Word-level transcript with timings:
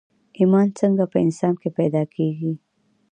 ايمان 0.39 0.67
څنګه 0.79 1.03
په 1.11 1.17
انسان 1.25 1.53
کې 1.61 1.69
پيدا 1.77 2.03
کېږي 2.15 2.53